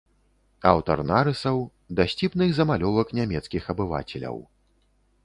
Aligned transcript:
Аўтар 0.69 0.97
нарысаў, 1.11 1.59
дасціпных 1.99 2.49
замалёвак 2.61 3.07
нямецкіх 3.19 3.63
абывацеляў. 3.75 4.37